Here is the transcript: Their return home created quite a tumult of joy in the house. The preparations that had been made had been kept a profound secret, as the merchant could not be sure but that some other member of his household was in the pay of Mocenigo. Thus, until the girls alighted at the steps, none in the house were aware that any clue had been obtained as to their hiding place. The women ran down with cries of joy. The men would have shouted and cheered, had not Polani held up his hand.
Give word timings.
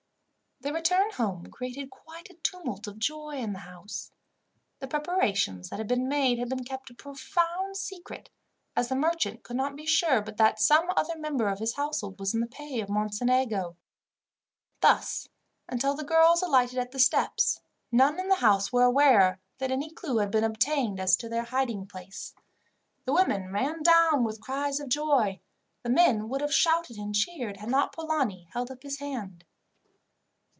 Their 0.63 0.73
return 0.73 1.09
home 1.13 1.47
created 1.47 1.89
quite 1.89 2.29
a 2.29 2.35
tumult 2.35 2.85
of 2.85 2.99
joy 2.99 3.37
in 3.37 3.51
the 3.51 3.57
house. 3.59 4.11
The 4.77 4.87
preparations 4.87 5.69
that 5.69 5.79
had 5.79 5.87
been 5.87 6.07
made 6.07 6.37
had 6.37 6.49
been 6.49 6.63
kept 6.63 6.91
a 6.91 6.93
profound 6.93 7.75
secret, 7.77 8.29
as 8.75 8.87
the 8.87 8.95
merchant 8.95 9.41
could 9.41 9.55
not 9.55 9.75
be 9.75 9.87
sure 9.87 10.21
but 10.21 10.37
that 10.37 10.59
some 10.59 10.91
other 10.95 11.17
member 11.17 11.47
of 11.47 11.57
his 11.57 11.73
household 11.73 12.19
was 12.19 12.35
in 12.35 12.41
the 12.41 12.45
pay 12.45 12.79
of 12.79 12.89
Mocenigo. 12.89 13.75
Thus, 14.81 15.27
until 15.67 15.95
the 15.95 16.03
girls 16.03 16.43
alighted 16.43 16.77
at 16.77 16.91
the 16.91 16.99
steps, 16.99 17.59
none 17.91 18.19
in 18.19 18.27
the 18.29 18.35
house 18.35 18.71
were 18.71 18.83
aware 18.83 19.41
that 19.57 19.71
any 19.71 19.89
clue 19.89 20.17
had 20.19 20.29
been 20.29 20.43
obtained 20.43 20.99
as 20.99 21.17
to 21.17 21.27
their 21.27 21.45
hiding 21.45 21.87
place. 21.87 22.35
The 23.05 23.13
women 23.13 23.51
ran 23.51 23.81
down 23.81 24.23
with 24.23 24.41
cries 24.41 24.79
of 24.79 24.89
joy. 24.89 25.39
The 25.81 25.89
men 25.89 26.29
would 26.29 26.41
have 26.41 26.53
shouted 26.53 26.97
and 26.97 27.15
cheered, 27.15 27.57
had 27.57 27.69
not 27.69 27.95
Polani 27.95 28.47
held 28.53 28.69
up 28.69 28.83
his 28.83 28.99
hand. 28.99 29.43